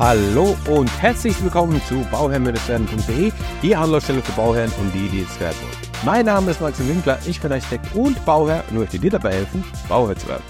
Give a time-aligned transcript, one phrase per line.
[0.00, 3.30] Hallo und herzlich willkommen zu bauherrn-werden.de,
[3.62, 6.06] die Anlaufstelle für Bauherren und die, die es werden wollen.
[6.06, 9.62] Mein Name ist Maxim Winkler, ich bin Architekt und Bauherr und möchte dir dabei helfen,
[9.90, 10.42] Bauherr zu werden.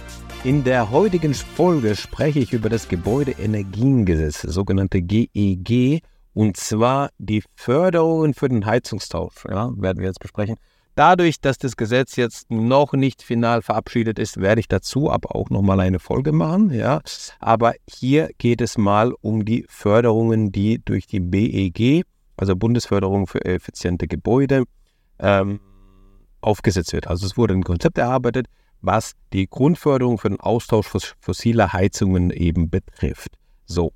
[0.44, 7.42] In der heutigen Folge spreche ich über das Gebäudeenergiengesetz, das sogenannte GEG, und zwar die
[7.56, 9.46] Förderungen für den Heizungstausch.
[9.50, 10.58] Ja, werden wir jetzt besprechen.
[10.94, 15.48] Dadurch, dass das Gesetz jetzt noch nicht final verabschiedet ist, werde ich dazu aber auch
[15.50, 16.70] nochmal eine Folge machen.
[16.70, 17.00] Ja.
[17.38, 22.04] Aber hier geht es mal um die Förderungen, die durch die BEG,
[22.36, 24.64] also Bundesförderung für effiziente Gebäude,
[25.18, 25.60] ähm,
[26.40, 27.06] aufgesetzt wird.
[27.06, 28.46] Also es wurde ein Konzept erarbeitet,
[28.80, 33.36] was die Grundförderung für den Austausch fossiler Heizungen eben betrifft.
[33.66, 33.92] So.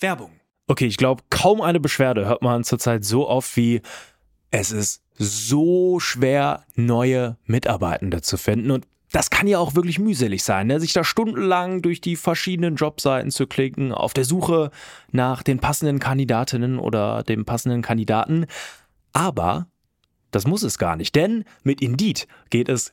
[0.00, 0.30] Werbung.
[0.66, 3.80] Okay, ich glaube, kaum eine Beschwerde hört man zurzeit so oft wie
[4.50, 8.70] es ist so schwer, neue Mitarbeitende zu finden.
[8.70, 10.80] Und das kann ja auch wirklich mühselig sein, ne?
[10.80, 14.70] sich da stundenlang durch die verschiedenen Jobseiten zu klicken, auf der Suche
[15.12, 18.46] nach den passenden Kandidatinnen oder dem passenden Kandidaten.
[19.12, 19.68] Aber
[20.32, 22.92] das muss es gar nicht, denn mit Indeed geht es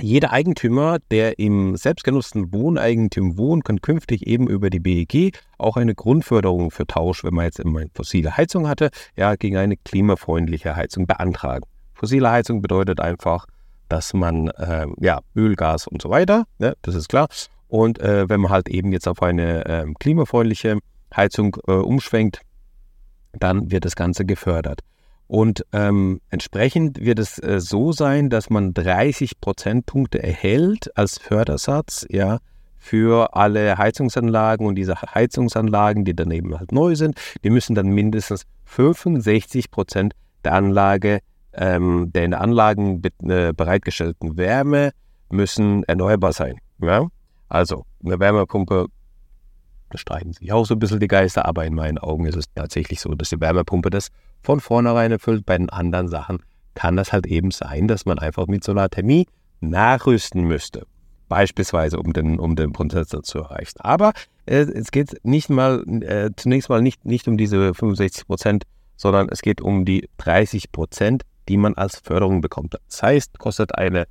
[0.00, 5.94] jeder Eigentümer, der im selbstgenutzten Wohneigentum wohnt, kann künftig eben über die BEG auch eine
[5.94, 10.76] Grundförderung für Tausch, wenn man jetzt immer eine fossile Heizung hatte, ja, gegen eine klimafreundliche
[10.76, 11.64] Heizung beantragen.
[11.94, 13.46] Fossile Heizung bedeutet einfach,
[13.88, 17.28] dass man äh, ja, Öl, Gas und so weiter, ne, das ist klar.
[17.68, 20.78] Und äh, wenn man halt eben jetzt auf eine äh, klimafreundliche
[21.14, 22.40] Heizung äh, umschwenkt,
[23.32, 24.80] dann wird das Ganze gefördert.
[25.28, 32.06] Und ähm, entsprechend wird es äh, so sein, dass man 30 Prozentpunkte erhält als Fördersatz,
[32.08, 32.38] ja,
[32.78, 38.44] für alle Heizungsanlagen und diese Heizungsanlagen, die daneben halt neu sind, die müssen dann mindestens
[38.64, 41.18] 65 Prozent der Anlage,
[41.52, 44.92] ähm, der in den Anlagen äh, bereitgestellten Wärme
[45.28, 46.58] müssen erneuerbar sein.
[46.80, 47.08] Ja?
[47.50, 48.86] Also eine Wärmepumpe,
[49.90, 52.44] da streiten sich auch so ein bisschen die Geister, aber in meinen Augen ist es
[52.54, 54.08] tatsächlich so, dass die Wärmepumpe das
[54.42, 55.46] von vornherein erfüllt.
[55.46, 56.42] Bei den anderen Sachen
[56.74, 59.26] kann das halt eben sein, dass man einfach mit Solarthermie
[59.60, 60.86] nachrüsten müsste.
[61.28, 63.80] Beispielsweise, um den, um den Prozessor zu erreichen.
[63.80, 64.12] Aber
[64.46, 68.64] äh, es geht nicht mal, äh, zunächst mal nicht, nicht um diese 65 Prozent,
[68.96, 72.76] sondern es geht um die 30 Prozent, die man als Förderung bekommt.
[72.88, 74.06] Das heißt, kostet eine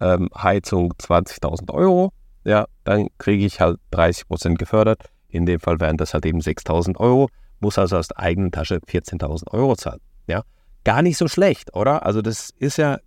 [0.00, 2.12] ähm, Heizung 20.000 Euro,
[2.44, 5.10] ja, dann kriege ich halt 30 Prozent gefördert.
[5.28, 7.28] In dem Fall wären das halt eben 6.000 Euro
[7.60, 10.00] muss also aus der eigenen Tasche 14.000 Euro zahlen.
[10.26, 10.42] Ja,
[10.84, 12.06] gar nicht so schlecht, oder?
[12.06, 12.98] Also das ist ja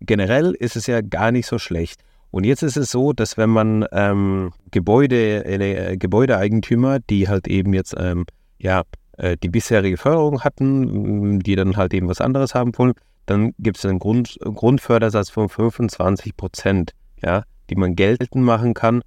[0.00, 2.02] generell ist es ja gar nicht so schlecht.
[2.30, 7.74] Und jetzt ist es so, dass wenn man ähm, Gebäude, äh, Gebäudeeigentümer, die halt eben
[7.74, 8.24] jetzt ähm,
[8.58, 8.82] ja
[9.18, 12.94] äh, die bisherige Förderung hatten, die dann halt eben was anderes haben wollen,
[13.26, 19.02] dann gibt es einen Grund, Grundfördersatz von 25 Prozent, ja, die man geltend machen kann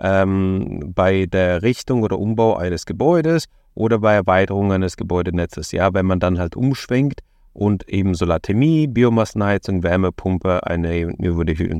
[0.00, 3.46] ähm, bei der Richtung oder Umbau eines Gebäudes
[3.78, 5.70] oder bei Erweiterung eines Gebäudenetzes.
[5.70, 7.20] Ja, wenn man dann halt umschwenkt
[7.52, 11.12] und eben Solarthermie, Biomassenheizung, Wärmepumpe, eine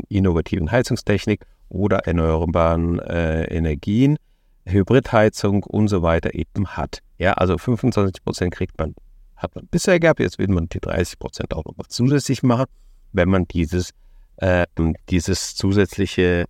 [0.08, 4.16] innovativen Heizungstechnik oder erneuerbaren äh, Energien,
[4.64, 7.00] Hybridheizung und so weiter eben hat.
[7.18, 8.94] Ja, also 25 Prozent kriegt man,
[9.34, 12.66] hat man bisher gehabt, jetzt will man die 30 Prozent auch noch zusätzlich machen,
[13.12, 13.90] wenn man dieses,
[14.36, 14.66] äh,
[15.08, 16.44] dieses zusätzliche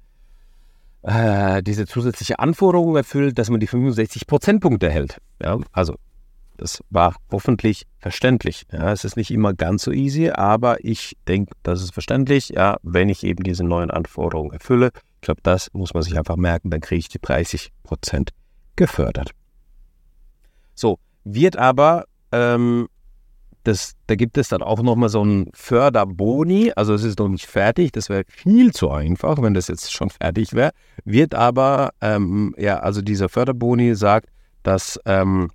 [1.02, 5.18] äh, diese zusätzliche Anforderung erfüllt, dass man die 65 Prozentpunkte erhält.
[5.42, 5.94] Ja, also
[6.56, 8.66] das war hoffentlich verständlich.
[8.72, 12.50] Ja, es ist nicht immer ganz so easy, aber ich denke, das ist verständlich.
[12.50, 16.36] Ja, wenn ich eben diese neuen Anforderungen erfülle, ich glaube, das muss man sich einfach
[16.36, 18.30] merken, dann kriege ich die 30 Prozent
[18.76, 19.30] gefördert.
[20.74, 22.88] So, wird aber ähm,
[23.64, 26.72] das, da gibt es dann auch nochmal so ein Förderboni.
[26.74, 27.92] Also es ist noch nicht fertig.
[27.92, 30.70] Das wäre viel zu einfach, wenn das jetzt schon fertig wäre.
[31.04, 34.30] Wird aber, ähm, ja, also dieser Förderboni sagt,
[34.68, 35.50] dass ähm,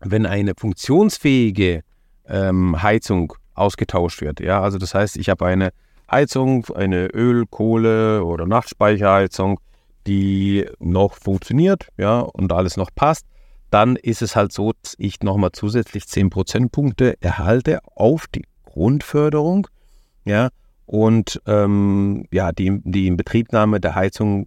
[0.00, 1.82] wenn eine funktionsfähige
[2.26, 5.70] ähm, Heizung ausgetauscht wird, ja, also das heißt, ich habe eine
[6.10, 9.60] Heizung, eine Öl-, Kohle- oder Nachtspeicherheizung,
[10.06, 13.26] die noch funktioniert, ja, und alles noch passt
[13.74, 19.66] dann ist es halt so, dass ich nochmal zusätzlich 10 Prozentpunkte erhalte auf die Grundförderung.
[20.24, 20.50] Ja,
[20.86, 24.46] und ähm, ja, die, die Inbetriebnahme der Heizung,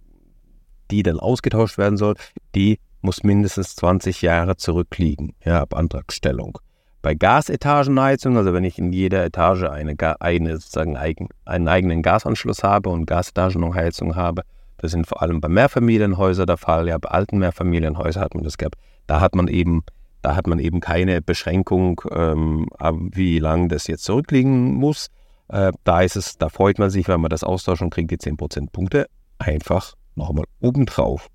[0.90, 2.14] die dann ausgetauscht werden soll,
[2.54, 6.58] die muss mindestens 20 Jahre zurückliegen, ja, ab Antragstellung.
[7.00, 12.64] Bei Gasetagenheizung, also wenn ich in jeder Etage eine, eine sozusagen eigen, einen eigenen Gasanschluss
[12.64, 14.42] habe und Gasetagenheizung habe,
[14.78, 16.88] das sind vor allem bei Mehrfamilienhäusern der Fall.
[16.88, 18.76] Ja, bei alten Mehrfamilienhäusern hat man das gehabt.
[19.06, 19.82] Da hat man eben,
[20.22, 22.66] da hat man eben keine Beschränkung, ähm,
[23.12, 25.08] wie lange das jetzt zurückliegen muss.
[25.48, 28.18] Äh, da ist es, da freut man sich, wenn man das austauscht und kriegt die
[28.18, 29.06] 10% Punkte
[29.38, 31.28] einfach nochmal obendrauf.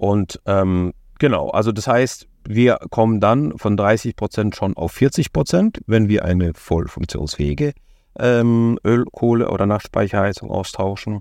[0.00, 5.30] Und ähm, genau, also das heißt, wir kommen dann von 30 Prozent schon auf 40
[5.30, 7.74] Prozent, wenn wir eine voll funktionsfähige
[8.18, 11.20] ähm, Öl-, Kohle- oder Nachtspeicherheizung austauschen.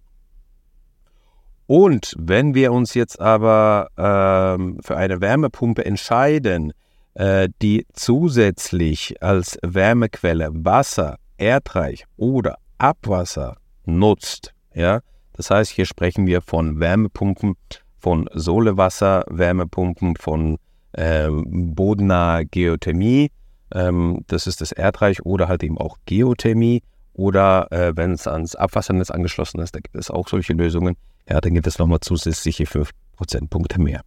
[1.68, 6.72] Und wenn wir uns jetzt aber ähm, für eine Wärmepumpe entscheiden,
[7.16, 15.02] äh, die zusätzlich als Wärmequelle Wasser, Erdreich oder Abwasser nutzt, ja,
[15.34, 17.56] das heißt, hier sprechen wir von Wärmepumpen,
[18.00, 20.58] von Sohlewasser, Wärmepumpen, von
[20.94, 23.32] ähm, bodennaher Geothermie,
[23.74, 26.82] ähm, das ist das Erdreich, oder halt eben auch Geothermie.
[27.14, 30.96] Oder äh, wenn es ans Abwassernetz angeschlossen ist, da gibt es auch solche Lösungen.
[31.30, 34.02] Ja, dann gibt es nochmal zusätzliche 5 Prozentpunkte mehr.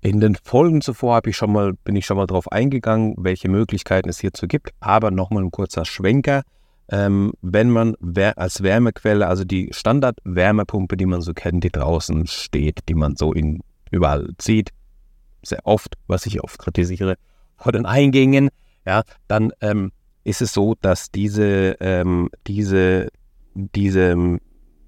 [0.00, 4.20] In den Folgen zuvor ich mal, bin ich schon mal darauf eingegangen, welche Möglichkeiten es
[4.20, 4.70] hierzu gibt.
[4.80, 6.42] Aber nochmal ein kurzer Schwenker.
[6.90, 7.94] Ähm, wenn man
[8.36, 13.32] als Wärmequelle, also die Standard-Wärmepumpe, die man so kennt, die draußen steht, die man so
[13.32, 13.60] in,
[13.90, 14.70] überall sieht,
[15.42, 17.16] sehr oft, was ich oft kritisiere,
[17.56, 18.50] vor den Eingängen,
[18.86, 19.92] ja, dann ähm,
[20.24, 23.08] ist es so, dass diese, ähm, diese,
[23.54, 24.40] diese ähm,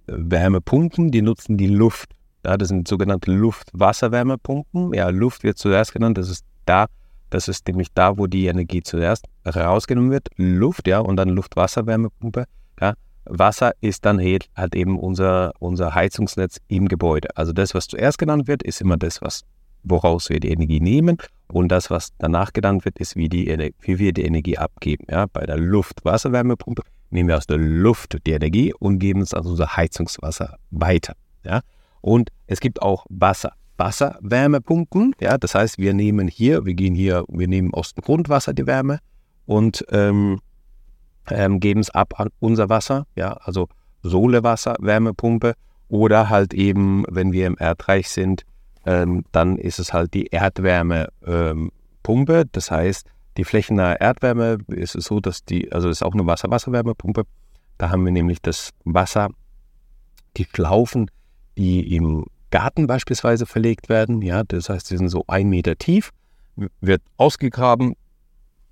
[0.07, 2.11] Wärmepumpen, die nutzen die Luft.
[2.45, 4.95] Ja, das sind sogenannte Luft-Wasser-Wärmepumpen.
[4.95, 6.87] Ja, Luft wird zuerst genannt, das ist da,
[7.37, 10.31] das ist nämlich da, wo die Energie zuerst rausgenommen wird.
[10.37, 12.47] Luft, ja, und dann Luft-Wasser-Wärmepumpe.
[12.81, 12.95] Ja.
[13.27, 17.29] Wasser ist dann halt, halt eben unser, unser Heizungsnetz im Gebäude.
[17.37, 19.43] Also das, was zuerst genannt wird, ist immer das, was
[19.83, 21.19] woraus wir die Energie nehmen.
[21.49, 23.47] Und das, was danach genannt wird, ist, wie, die,
[23.81, 25.05] wie wir die Energie abgeben.
[25.11, 29.45] Ja, bei der Luft-Wasser-Wärmepumpe nehmen wir aus der Luft die Energie und geben es an
[29.45, 31.15] unser Heizungswasser weiter.
[31.45, 31.61] Ja?
[32.01, 33.53] Und es gibt auch Wasser.
[33.79, 38.55] Wasserwärmepumpen, ja, das heißt, wir nehmen hier, wir gehen hier, wir nehmen aus dem Grundwasser
[38.55, 39.01] die Wärme
[39.47, 40.41] und ähm,
[41.29, 43.69] ähm, geben es ab an unser Wasser, ja, also
[44.03, 45.55] Sohlewasser, Wärmepumpe
[45.89, 48.43] oder halt eben, wenn wir im Erdreich sind,
[48.85, 52.41] ähm, dann ist es halt die Erdwärmepumpe.
[52.41, 56.27] Ähm, das heißt, die flächennahe Erdwärme ist es so, dass die, also ist auch eine
[56.27, 57.25] Wasser-Wasserwärmepumpe.
[57.79, 59.29] Da haben wir nämlich das Wasser,
[60.37, 61.11] die Schlaufen,
[61.59, 62.25] die im
[62.57, 64.23] Garten beispielsweise verlegt werden.
[64.23, 66.11] Ja, das heißt, sie sind so ein Meter tief,
[66.81, 67.97] wird ausgegraben.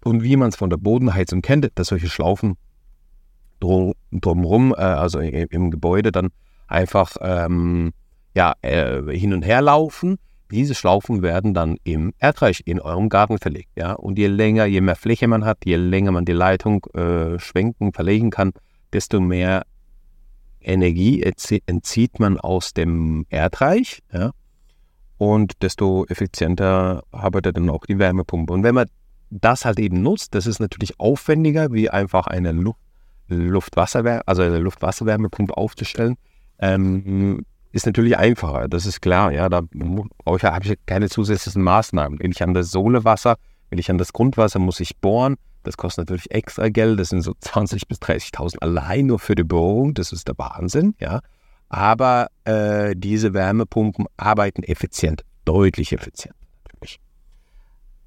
[0.03, 2.57] Und wie man es von der Bodenheizung kennt, dass solche Schlaufen
[3.61, 6.31] drum, drumherum, äh, also im Gebäude, dann
[6.67, 7.93] einfach ähm,
[8.35, 10.17] ja, äh, hin und her laufen.
[10.51, 13.77] Diese Schlaufen werden dann im Erdreich in eurem Garten verlegt.
[13.77, 13.93] Ja?
[13.93, 17.93] Und je länger, je mehr Fläche man hat, je länger man die Leitung äh, schwenken,
[17.93, 18.53] verlegen kann,
[18.95, 19.67] desto mehr
[20.65, 24.03] Energie entzieht man aus dem Erdreich.
[24.13, 24.33] Ja?
[25.19, 28.53] Und desto effizienter arbeitet dann auch die Wärmepumpe.
[28.53, 28.87] Und wenn man
[29.31, 32.53] das halt eben nutzt, das ist natürlich aufwendiger, wie einfach eine
[33.29, 36.17] Luftwasserwärme, also eine Luftwasserwärmepumpe aufzustellen.
[36.59, 39.33] Ähm, ist natürlich einfacher, das ist klar.
[39.33, 42.21] Ja, da brauche ich, habe ich keine zusätzlichen Maßnahmen.
[42.21, 43.37] Wenn ich an das Sohlewasser,
[43.71, 45.35] wenn ich an das Grundwasser muss ich bohren,
[45.65, 49.45] das kostet natürlich extra Geld, das sind so 20.000 bis 30.000 allein nur für die
[49.45, 51.21] Bohrung, das ist der Wahnsinn, ja.
[51.69, 57.01] Aber äh, diese Wärmepumpen arbeiten effizient, deutlich effizient natürlich.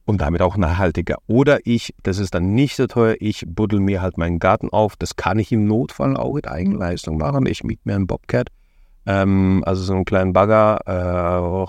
[0.06, 1.18] Und damit auch nachhaltiger.
[1.28, 4.96] Oder ich, das ist dann nicht so teuer, ich buddel mir halt meinen Garten auf.
[4.96, 7.46] Das kann ich im Notfall auch mit Eigenleistung machen.
[7.46, 8.50] Ich miete mir einen Bobcat
[9.08, 10.92] ähm, also so einen kleinen Bagger, äh,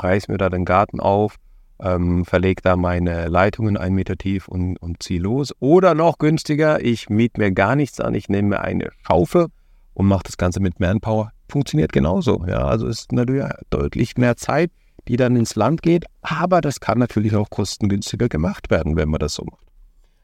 [0.03, 1.37] reiß mir da den Garten auf,
[1.81, 5.55] ähm, verlege da meine Leitungen einen Meter tief und, und ziehe los.
[5.61, 9.47] Oder noch günstiger, ich miete mir gar nichts an, ich nehme mir eine Schaufel
[9.95, 11.33] und mache das Ganze mit Manpower.
[11.49, 12.45] Funktioniert genauso.
[12.47, 14.71] Ja, also ist natürlich deutlich mehr Zeit,
[15.09, 19.21] die dann ins Land geht, aber das kann natürlich auch kostengünstiger gemacht werden, wenn man
[19.21, 19.67] das so macht.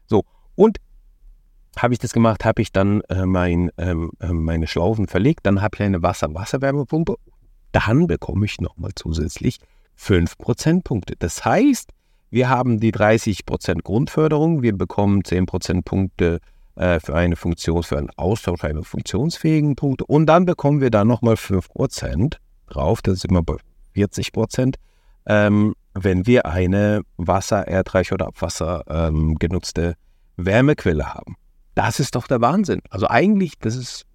[0.05, 0.23] So,
[0.55, 0.77] und
[1.77, 5.61] habe ich das gemacht, habe ich dann äh, mein, ähm, äh, meine Schlaufen verlegt, dann
[5.61, 7.15] habe ich eine Wasser-Wasserwärmepumpe,
[7.71, 9.59] dann bekomme ich nochmal zusätzlich
[9.95, 11.15] 5 Prozentpunkte.
[11.17, 11.91] Das heißt,
[12.29, 16.39] wir haben die 30 Prozent Grundförderung, wir bekommen 10 Prozentpunkte
[16.75, 21.05] äh, für eine Funktion, für einen Austausch einer funktionsfähigen Punkte und dann bekommen wir da
[21.05, 23.55] nochmal 5 Prozent drauf, das ist immer bei
[23.93, 24.77] 40 Prozent,
[25.25, 29.37] ähm, wenn wir eine Wasser-, Erdreich- oder Abwasser ähm,
[30.37, 31.35] Wärmequelle haben.
[31.75, 32.81] Das ist doch der Wahnsinn.
[32.89, 34.05] Also eigentlich, das ist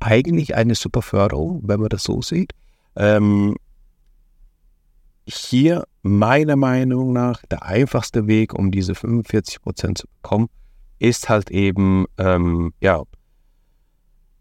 [0.00, 2.52] eigentlich eine super Förderung, wenn man das so sieht.
[2.96, 3.56] Ähm,
[5.36, 10.48] hier meiner Meinung nach der einfachste Weg, um diese 45 Prozent zu bekommen,
[10.98, 13.02] ist halt eben ähm, ja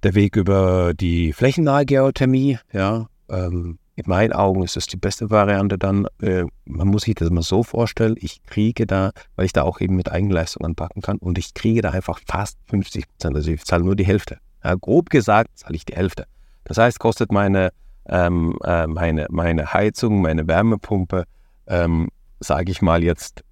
[0.03, 2.60] der Weg über die flächennahe Geothermie.
[2.72, 6.08] Ja, ähm, in meinen Augen ist das die beste Variante dann.
[6.22, 9.81] Äh, man muss sich das mal so vorstellen, ich kriege da, weil ich da auch
[9.81, 13.36] eben mit Eigenleistung anpacken kann und ich kriege da einfach fast 50 Prozent.
[13.36, 14.38] Also ich zahle nur die Hälfte.
[14.63, 16.25] Ja, grob gesagt zahle ich die Hälfte.
[16.63, 17.72] Das heißt, kostet meine,
[18.10, 21.25] ähm, äh, meine, meine Heizung, meine Wärmepumpe,
[21.68, 23.44] ähm, sage ich mal jetzt,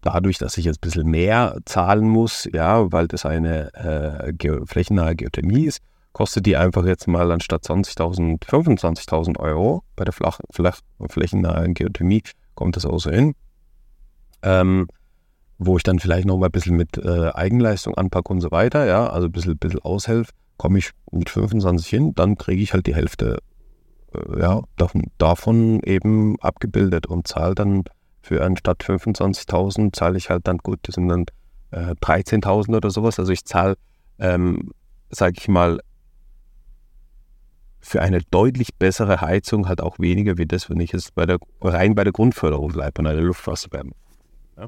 [0.00, 4.64] dadurch, dass ich jetzt ein bisschen mehr zahlen muss, ja, weil das eine äh, Geo
[4.64, 5.80] flächennahe Geothermie ist,
[6.12, 10.80] kostet die einfach jetzt mal anstatt 20.000, 25.000 Euro bei der flach, flach,
[11.10, 12.22] flächennahen Geothermie,
[12.54, 13.34] kommt das auch so hin.
[14.42, 14.86] Ähm,
[15.58, 18.86] wo ich dann vielleicht noch mal ein bisschen mit äh, Eigenleistung anpacke und so weiter,
[18.86, 22.86] ja, also ein bisschen, bisschen aushelfe, komme ich mit 25 hin, dann kriege ich halt
[22.86, 23.38] die Hälfte
[24.38, 27.84] ja, davon, davon eben abgebildet und zahle dann
[28.22, 31.26] für anstatt 25.000 zahle ich halt dann gut, das sind dann
[31.70, 33.20] äh, 13.000 oder sowas.
[33.20, 33.76] Also ich zahle,
[34.18, 34.72] ähm,
[35.10, 35.80] sage ich mal,
[37.78, 41.38] für eine deutlich bessere Heizung halt auch weniger wie das, wenn ich es bei der,
[41.60, 43.92] rein bei der Grundförderung bleibe, bei der Luftwasserwärme.
[44.58, 44.66] Ja.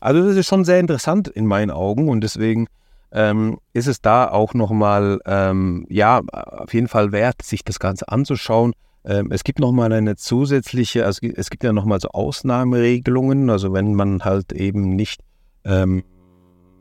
[0.00, 2.68] Also das ist schon sehr interessant in meinen Augen und deswegen
[3.12, 8.08] ähm, ist es da auch nochmal, ähm, ja, auf jeden Fall wert, sich das Ganze
[8.08, 8.72] anzuschauen.
[9.04, 13.94] Ähm, es gibt nochmal eine zusätzliche, also es gibt ja nochmal so Ausnahmeregelungen, also wenn
[13.94, 15.20] man halt eben nicht
[15.64, 16.04] ähm,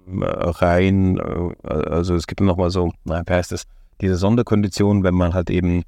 [0.07, 3.63] rein, äh, also es gibt nochmal so, na, wie heißt das,
[4.01, 5.83] diese Sonderkondition, wenn man halt eben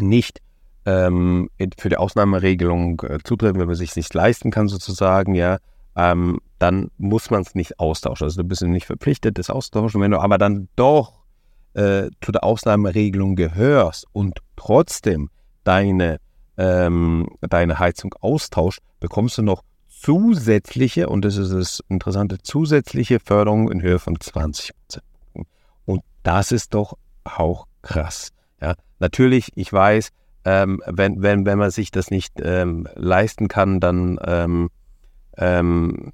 [0.00, 0.40] nicht
[0.86, 5.58] ähm, für die Ausnahmeregelung äh, wenn man sich nicht leisten kann sozusagen, ja,
[5.96, 8.24] ähm, dann muss man es nicht austauschen.
[8.24, 10.00] Also du bist nicht verpflichtet, das auszutauschen.
[10.00, 11.24] Wenn du aber dann doch
[11.74, 15.30] äh, zu der Ausnahmeregelung gehörst und trotzdem
[15.64, 16.18] deine,
[16.56, 23.70] ähm, deine Heizung austauscht, bekommst du noch zusätzliche, und das ist das interessante, zusätzliche Förderung
[23.70, 25.04] in Höhe von 20 Prozent.
[25.86, 28.30] Und das ist doch auch krass.
[28.60, 30.10] Ja, natürlich, ich weiß,
[30.44, 34.70] ähm, wenn, wenn, wenn man sich das nicht ähm, leisten kann, dann ähm,
[35.36, 36.12] ähm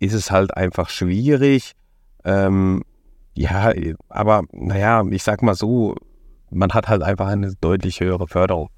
[0.00, 1.74] ist es halt einfach schwierig.
[2.24, 2.82] Ähm,
[3.34, 3.72] ja,
[4.08, 5.94] aber naja, ich sag mal so,
[6.50, 8.70] man hat halt einfach eine deutlich höhere Förderung.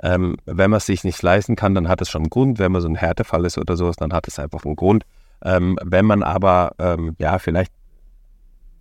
[0.00, 2.58] Ähm, wenn man es sich nicht leisten kann, dann hat es schon einen Grund.
[2.58, 5.04] Wenn man so ein Härtefall ist oder sowas, dann hat es einfach einen Grund.
[5.40, 6.72] wenn man aber,
[7.18, 7.72] ja, vielleicht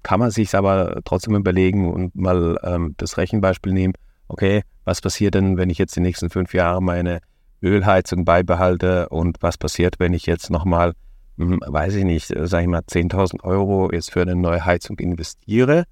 [0.08, 3.94] kann man sich aber trotzdem überlegen und mal ähm, das Rechenbeispiel nehmen.
[4.30, 7.20] Okay, was passiert denn, wenn ich jetzt die nächsten fünf Jahre meine
[7.62, 10.94] Ölheizung beibehalte und was passiert, wenn ich jetzt nochmal,
[11.38, 15.84] hm, weiß ich nicht, sage ich mal 10.000 Euro jetzt für eine neue Heizung investiere,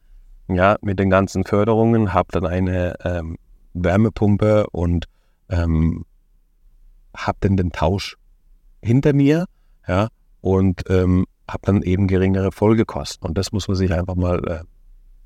[0.48, 3.38] ja, mit den ganzen Förderungen, habe dann eine ähm,
[3.74, 5.08] Wärmepumpe und
[5.50, 6.06] ähm,
[7.16, 8.18] habe dann den Tausch
[8.82, 9.46] hinter mir,
[9.88, 10.10] ja,
[10.42, 13.28] und ähm, habe dann eben geringere Folgekosten.
[13.28, 14.64] Und das muss man sich einfach mal äh,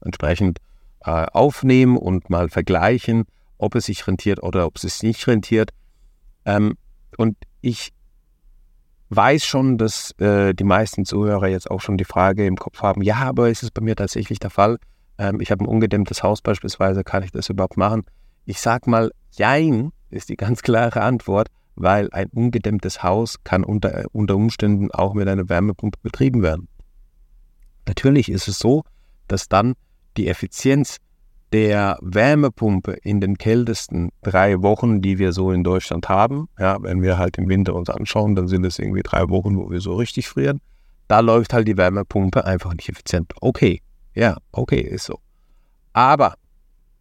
[0.05, 0.59] entsprechend
[1.01, 3.25] äh, aufnehmen und mal vergleichen,
[3.57, 5.71] ob es sich rentiert oder ob es sich nicht rentiert.
[6.45, 6.75] Ähm,
[7.17, 7.93] und ich
[9.09, 13.01] weiß schon, dass äh, die meisten Zuhörer jetzt auch schon die Frage im Kopf haben,
[13.01, 14.77] ja, aber ist es bei mir tatsächlich der Fall?
[15.17, 18.03] Ähm, ich habe ein ungedämmtes Haus beispielsweise, kann ich das überhaupt machen?
[18.45, 21.49] Ich sage mal, jein ist die ganz klare Antwort
[21.79, 26.67] weil ein ungedämmtes Haus kann unter, unter Umständen auch mit einer Wärmepumpe betrieben werden.
[27.87, 28.83] Natürlich ist es so,
[29.27, 29.73] dass dann
[30.17, 30.97] die Effizienz
[31.53, 37.01] der Wärmepumpe in den kältesten drei Wochen, die wir so in Deutschland haben, ja, wenn
[37.01, 39.95] wir halt im Winter uns anschauen, dann sind es irgendwie drei Wochen, wo wir so
[39.95, 40.59] richtig frieren.
[41.07, 43.33] Da läuft halt die Wärmepumpe einfach nicht effizient.
[43.41, 43.81] Okay,
[44.13, 45.19] ja, okay, ist so.
[45.93, 46.35] Aber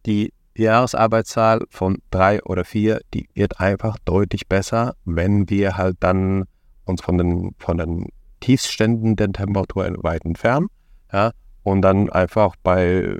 [0.05, 5.97] die die Jahresarbeitszahl von drei oder vier, die wird einfach deutlich besser, wenn wir halt
[6.01, 6.43] dann
[6.85, 8.07] uns von den, von den
[8.41, 10.67] Tiefständen der Temperatur weit entfernen.
[11.11, 11.31] Ja,
[11.63, 13.17] und dann einfach bei,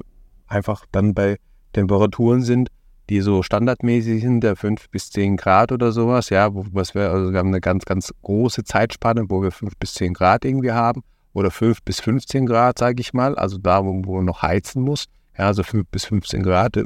[0.48, 1.38] einfach dann bei
[1.74, 2.70] Temperaturen sind,
[3.10, 7.32] die so standardmäßig sind, der 5 bis 10 Grad oder sowas, ja, was wir, also
[7.32, 11.02] wir haben eine ganz, ganz große Zeitspanne, wo wir 5 bis 10 Grad irgendwie haben
[11.34, 14.84] oder 5 bis 15 Grad, sage ich mal, also da, wo, wo man noch heizen
[14.84, 15.06] muss,
[15.38, 16.78] ja, also 5 bis 15 Grad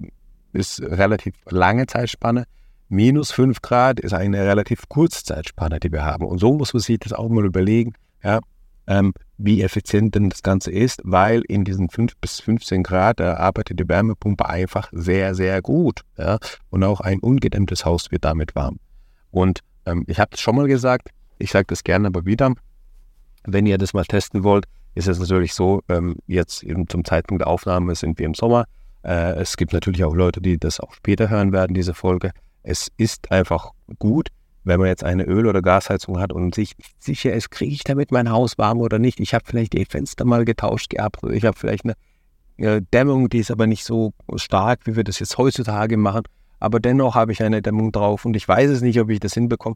[0.53, 2.45] ist relativ lange Zeitspanne.
[2.89, 6.25] Minus 5 Grad ist eine relativ kurze Zeitspanne, die wir haben.
[6.25, 7.93] Und so muss man sich das auch mal überlegen,
[8.23, 8.39] ja,
[8.87, 13.23] ähm, wie effizient denn das Ganze ist, weil in diesen 5 bis 15 Grad äh,
[13.23, 16.01] arbeitet die Wärmepumpe einfach sehr, sehr gut.
[16.17, 16.37] Ja?
[16.69, 18.79] Und auch ein ungedämmtes Haus wird damit warm.
[19.31, 22.53] Und ähm, ich habe es schon mal gesagt, ich sage das gerne aber wieder,
[23.45, 27.41] wenn ihr das mal testen wollt, ist es natürlich so, ähm, jetzt eben zum Zeitpunkt
[27.41, 28.65] der Aufnahme sind wir im Sommer,
[29.03, 32.31] äh, es gibt natürlich auch Leute, die das auch später hören werden, diese Folge.
[32.63, 34.29] Es ist einfach gut,
[34.63, 38.11] wenn man jetzt eine Öl- oder Gasheizung hat und sich sicher ist, kriege ich damit
[38.11, 39.19] mein Haus warm oder nicht.
[39.19, 41.95] Ich habe vielleicht die Fenster mal getauscht gehabt ich habe vielleicht eine
[42.57, 46.23] äh, Dämmung, die ist aber nicht so stark, wie wir das jetzt heutzutage machen.
[46.59, 49.33] Aber dennoch habe ich eine Dämmung drauf und ich weiß es nicht, ob ich das
[49.33, 49.75] hinbekomme.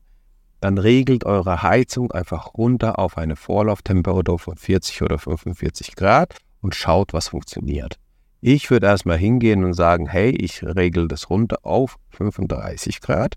[0.61, 6.75] Dann regelt eure Heizung einfach runter auf eine Vorlauftemperatur von 40 oder 45 Grad und
[6.75, 7.99] schaut, was funktioniert.
[8.41, 13.33] Ich würde erstmal hingehen und sagen, hey, ich regel das runter auf 35 Grad,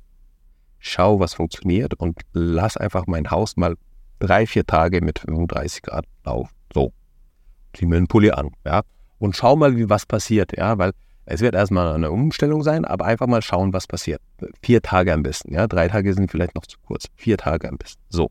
[0.79, 3.77] schau, was funktioniert und lass einfach mein Haus mal
[4.19, 6.55] drei, vier Tage mit 35 Grad laufen.
[6.75, 6.93] So,
[7.73, 8.83] zieh mir einen Pulli an, ja,
[9.19, 10.93] und schau mal, wie was passiert, ja, weil
[11.25, 14.21] es wird erstmal eine Umstellung sein, aber einfach mal schauen, was passiert.
[14.61, 17.79] Vier Tage am besten, ja, drei Tage sind vielleicht noch zu kurz, vier Tage am
[17.79, 18.03] besten.
[18.11, 18.31] So,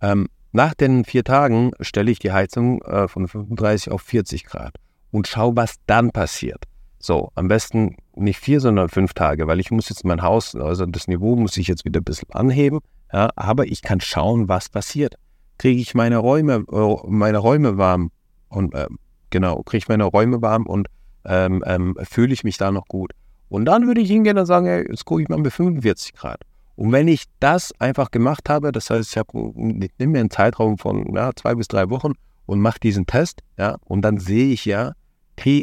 [0.00, 4.74] ähm, nach den vier Tagen stelle ich die Heizung äh, von 35 auf 40 Grad
[5.12, 6.64] und schau, was dann passiert.
[6.98, 10.86] So, am besten nicht vier, sondern fünf Tage, weil ich muss jetzt mein Haus, also
[10.86, 12.80] das Niveau muss ich jetzt wieder ein bisschen anheben,
[13.12, 15.14] ja, aber ich kann schauen, was passiert.
[15.58, 18.10] Kriege ich meine Räume, äh, meine Räume warm
[18.48, 18.86] und äh,
[19.30, 20.88] genau, kriege ich meine Räume warm und
[21.24, 23.12] ähm, ähm, fühle ich mich da noch gut.
[23.48, 26.40] Und dann würde ich hingehen und sagen, hey, jetzt gucke ich mal mit 45 Grad.
[26.76, 30.30] Und wenn ich das einfach gemacht habe, das heißt, ich, hab, ich nehme mir einen
[30.30, 32.12] Zeitraum von ja, zwei bis drei Wochen
[32.46, 34.92] und mache diesen Test, ja, und dann sehe ich ja,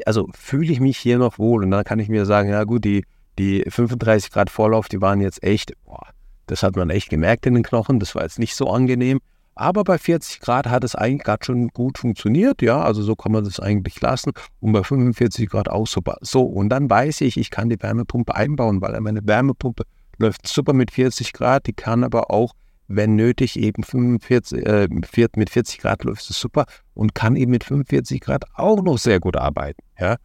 [0.05, 1.63] also fühle ich mich hier noch wohl.
[1.63, 3.05] Und dann kann ich mir sagen, ja gut, die,
[3.37, 6.07] die 35 Grad Vorlauf, die waren jetzt echt, boah,
[6.47, 9.19] das hat man echt gemerkt in den Knochen, das war jetzt nicht so angenehm.
[9.55, 13.33] Aber bei 40 Grad hat es eigentlich gerade schon gut funktioniert, ja, also so kann
[13.33, 14.31] man das eigentlich lassen.
[14.61, 16.17] Und bei 45 Grad auch super.
[16.21, 19.83] So, und dann weiß ich, ich kann die Wärmepumpe einbauen, weil meine Wärmepumpe
[20.17, 22.53] läuft super mit 40 Grad, die kann aber auch
[22.89, 26.65] wenn nötig, eben 45, äh, mit 40 Grad läuft es super
[26.95, 29.81] und kann eben mit 45 Grad auch noch sehr gut arbeiten.
[29.97, 30.17] Ja?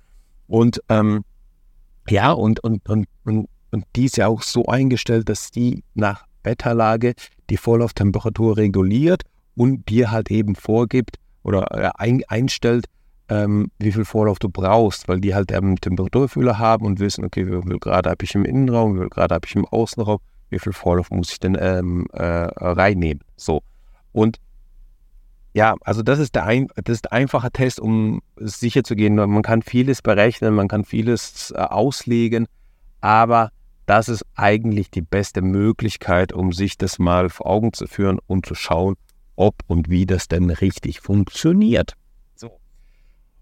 [0.48, 1.24] Und ähm,
[2.08, 6.24] ja, und, und, und, und, und die ist ja auch so eingestellt, dass die nach
[6.42, 7.14] Wetterlage
[7.50, 9.22] die Vorlauftemperatur reguliert
[9.56, 12.86] und dir halt eben vorgibt oder äh, ein, einstellt,
[13.28, 17.46] ähm, wie viel Vorlauf du brauchst, weil die halt einen Temperaturfühler haben und wissen, okay,
[17.46, 20.18] wie viel Grad habe ich im Innenraum, wie viel Grad habe ich im Außenraum
[20.50, 23.22] wie viel Vorlauf muss ich denn ähm, äh, reinnehmen?
[23.36, 23.62] So.
[24.12, 24.38] Und
[25.54, 29.14] ja, also das ist der, ein, das ist der einfache Test, um sicher zu gehen.
[29.14, 32.46] Man kann vieles berechnen, man kann vieles äh, auslegen,
[33.00, 33.50] aber
[33.86, 38.46] das ist eigentlich die beste Möglichkeit, um sich das mal vor Augen zu führen und
[38.46, 38.96] zu schauen,
[39.36, 41.92] ob und wie das denn richtig funktioniert.
[42.34, 42.58] So.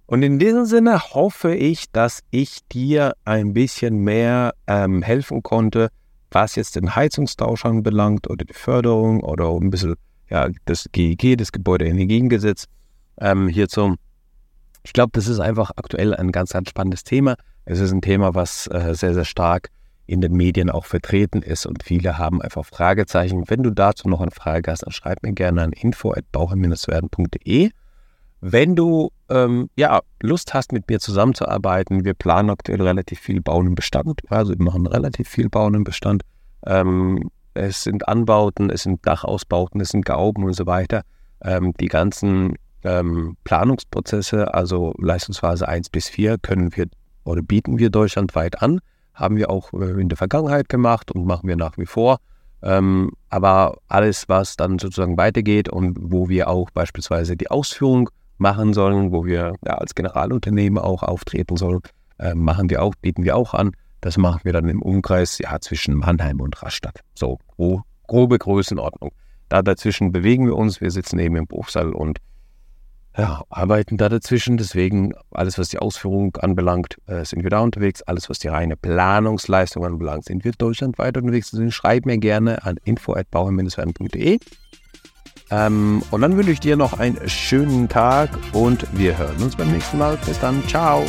[0.07, 5.91] Und in diesem Sinne hoffe ich, dass ich dir ein bisschen mehr ähm, helfen konnte,
[6.35, 9.95] was jetzt den Heizungstausch anbelangt oder die Förderung oder ein bisschen
[10.29, 12.67] ja, das GEG, das Gebäudeenergiegesetz
[13.21, 13.97] ähm, hierzu.
[14.83, 17.37] Ich glaube, das ist einfach aktuell ein ganz, ganz spannendes Thema.
[17.65, 19.69] Es ist ein Thema, was äh, sehr, sehr stark
[20.07, 23.45] in den Medien auch vertreten ist und viele haben einfach Fragezeichen.
[23.49, 27.71] Wenn du dazu noch eine Frage hast, dann schreib mir gerne an info.bauherr-werden.de.
[28.45, 33.69] Wenn du ähm, ja, Lust hast, mit mir zusammenzuarbeiten, wir planen aktuell relativ viel Bauen
[33.69, 34.21] im Bestand.
[34.31, 36.23] Also wir machen relativ viel Bauen im Bestand.
[36.67, 41.03] Ähm, es sind Anbauten, es sind Dachausbauten, es sind Gauben und so weiter.
[41.41, 46.87] Ähm, die ganzen ähm, Planungsprozesse, also Leistungsphase 1 bis 4, können wir
[47.23, 48.81] oder bieten wir deutschlandweit an.
[49.15, 52.19] Haben wir auch äh, in der Vergangenheit gemacht und machen wir nach wie vor.
[52.61, 58.11] Ähm, aber alles, was dann sozusagen weitergeht und wo wir auch beispielsweise die Ausführung
[58.43, 61.81] machen sollen, wo wir ja, als Generalunternehmen auch auftreten sollen,
[62.19, 63.73] äh, machen wir auch, bieten wir auch an.
[64.03, 67.01] Das machen wir dann im Umkreis ja, zwischen Mannheim und Rastatt.
[67.15, 69.13] So, gro grobe Größenordnung.
[69.49, 70.81] Da dazwischen bewegen wir uns.
[70.81, 72.19] Wir sitzen eben im Berufssaal und
[73.17, 74.57] ja, arbeiten da dazwischen.
[74.57, 78.03] Deswegen, alles, was die Ausführung anbelangt, äh, sind wir da unterwegs.
[78.03, 81.51] Alles, was die reine Planungsleistung anbelangt, sind wir deutschlandweit unterwegs.
[81.51, 84.39] Deswegen schreibt mir gerne an info.bauer-werden.de.
[85.53, 89.71] Ähm, und dann wünsche ich dir noch einen schönen Tag und wir hören uns beim
[89.71, 90.19] nächsten Mal.
[90.25, 90.63] Bis dann.
[90.67, 91.05] Ciao.